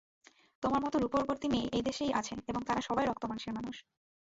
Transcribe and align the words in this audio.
তোমার 0.63 0.81
মতো 0.81 0.97
রূপবর্তী 0.99 1.47
মেয়ে 1.47 1.67
এ 1.71 1.79
দেশেই 1.81 2.11
আছে 2.13 2.33
এবং 2.47 2.61
তারা 2.63 2.81
সবাই 2.81 3.05
রক্ত-মাংসের 3.05 3.53
মানুষ। 3.53 3.75